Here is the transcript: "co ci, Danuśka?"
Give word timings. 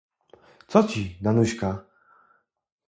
"co 0.67 0.83
ci, 0.83 1.15
Danuśka?" 1.21 1.85